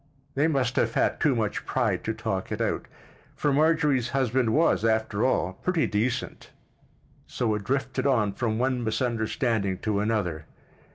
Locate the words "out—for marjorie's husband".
2.59-4.49